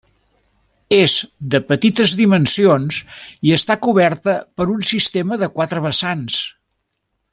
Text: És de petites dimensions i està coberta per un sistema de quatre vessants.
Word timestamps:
És 0.99 1.11
de 1.55 1.59
petites 1.71 2.15
dimensions 2.21 3.01
i 3.49 3.53
està 3.59 3.77
coberta 3.89 4.35
per 4.61 4.69
un 4.77 4.83
sistema 4.93 5.39
de 5.45 5.51
quatre 5.59 5.85
vessants. 5.89 6.41